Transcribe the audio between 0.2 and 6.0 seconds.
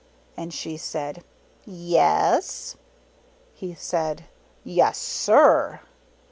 And she said, "Yes." He said, "Yes, SIR."